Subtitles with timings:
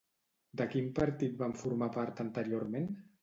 [0.61, 2.89] De quin partit va formar part anteriorment?